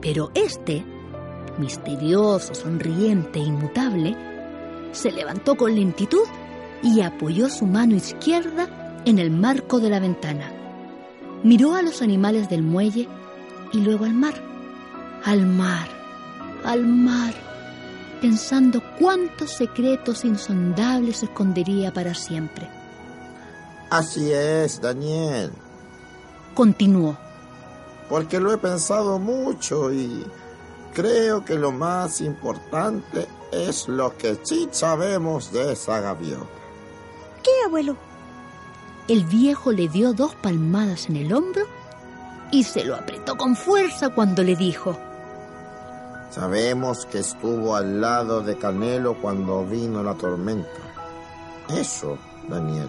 Pero 0.00 0.30
este, 0.34 0.84
misterioso, 1.58 2.54
sonriente 2.54 3.40
e 3.40 3.42
inmutable, 3.42 4.16
se 4.92 5.12
levantó 5.12 5.54
con 5.54 5.74
lentitud 5.74 6.24
y 6.82 7.02
apoyó 7.02 7.50
su 7.50 7.66
mano 7.66 7.94
izquierda 7.94 9.02
en 9.04 9.18
el 9.18 9.30
marco 9.30 9.80
de 9.80 9.90
la 9.90 10.00
ventana. 10.00 10.50
Miró 11.42 11.74
a 11.74 11.82
los 11.82 12.00
animales 12.00 12.48
del 12.48 12.62
muelle 12.62 13.06
y 13.70 13.80
luego 13.80 14.06
al 14.06 14.14
mar, 14.14 14.34
al 15.24 15.44
mar, 15.44 15.88
al 16.64 16.86
mar, 16.86 17.34
pensando 18.22 18.82
cuántos 18.98 19.52
secretos 19.52 20.24
insondables 20.24 21.22
escondería 21.22 21.92
para 21.92 22.14
siempre. 22.14 22.77
Así 23.90 24.32
es, 24.32 24.80
Daniel. 24.80 25.50
Continuó. 26.54 27.16
Porque 28.08 28.40
lo 28.40 28.52
he 28.52 28.58
pensado 28.58 29.18
mucho 29.18 29.92
y 29.92 30.26
creo 30.94 31.44
que 31.44 31.54
lo 31.54 31.72
más 31.72 32.20
importante 32.20 33.26
es 33.52 33.88
lo 33.88 34.16
que 34.16 34.38
sí 34.42 34.68
sabemos 34.72 35.52
de 35.52 35.72
esa 35.72 36.00
gaviota. 36.00 36.46
¿Qué, 37.42 37.50
abuelo? 37.66 37.96
El 39.08 39.24
viejo 39.24 39.72
le 39.72 39.88
dio 39.88 40.12
dos 40.12 40.34
palmadas 40.34 41.08
en 41.08 41.16
el 41.16 41.32
hombro 41.32 41.64
y 42.50 42.64
se 42.64 42.84
lo 42.84 42.94
apretó 42.94 43.36
con 43.36 43.56
fuerza 43.56 44.10
cuando 44.10 44.42
le 44.42 44.54
dijo, 44.54 44.98
Sabemos 46.30 47.06
que 47.06 47.20
estuvo 47.20 47.74
al 47.74 48.02
lado 48.02 48.42
de 48.42 48.58
Canelo 48.58 49.14
cuando 49.14 49.64
vino 49.64 50.02
la 50.02 50.14
tormenta. 50.14 50.68
Eso, 51.70 52.18
Daniel, 52.48 52.88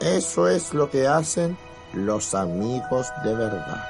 eso 0.00 0.48
es 0.48 0.74
lo 0.74 0.90
que 0.90 1.06
hacen 1.06 1.56
los 1.92 2.34
amigos 2.34 3.08
de 3.24 3.34
verdad. 3.34 3.84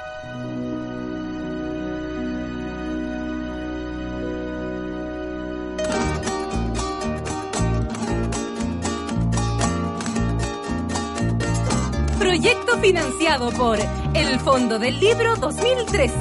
Proyecto 12.19 12.79
financiado 12.79 13.51
por 13.51 13.79
el 14.15 14.41
Fondo 14.41 14.79
del 14.79 14.99
Libro 15.01 15.37
2013. 15.37 16.15